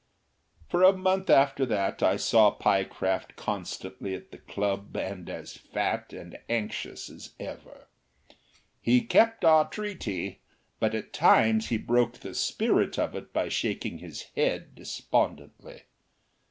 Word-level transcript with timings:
For 0.67 0.81
a 0.81 0.93
month 0.97 1.29
after 1.29 1.63
that 1.67 2.01
I 2.01 2.15
saw 2.15 2.49
Pyecraft 2.49 3.35
constantly 3.35 4.15
at 4.15 4.31
the 4.31 4.39
club 4.39 4.97
and 4.97 5.29
as 5.29 5.55
fat 5.55 6.11
and 6.11 6.39
anxious 6.49 7.07
as 7.07 7.33
ever. 7.39 7.85
He 8.81 9.01
kept 9.01 9.45
our 9.45 9.69
treaty, 9.69 10.39
but 10.79 10.95
at 10.95 11.13
times 11.13 11.69
he 11.69 11.77
broke 11.77 12.13
the 12.13 12.33
spirit 12.33 12.97
of 12.97 13.13
it 13.13 13.31
by 13.31 13.47
shaking 13.49 13.99
his 13.99 14.23
head 14.35 14.73
despondently. 14.73 15.83